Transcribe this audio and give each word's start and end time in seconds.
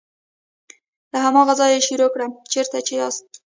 له 1.11 1.17
هماغه 1.25 1.53
ځایه 1.59 1.73
یې 1.79 1.85
شروع 1.87 2.09
کړه 2.13 2.25
چیرته 2.51 2.77
چې 2.87 2.93
یاست. 3.01 3.27